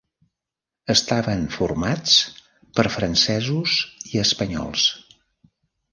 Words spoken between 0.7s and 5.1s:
Estaven formats per francesos i espanyols.